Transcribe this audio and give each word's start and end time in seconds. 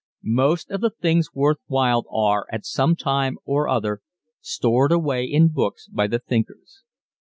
Most 0.23 0.71
of 0.71 0.81
the 0.81 0.89
things 0.89 1.31
worth 1.35 1.59
while 1.67 2.05
are 2.11 2.47
at 2.51 2.65
some 2.65 2.95
time 2.95 3.37
or 3.45 3.69
other 3.69 4.01
stored 4.39 4.91
away 4.91 5.25
in 5.25 5.49
books 5.49 5.87
by 5.87 6.07
the 6.07 6.17
thinkers. 6.17 6.81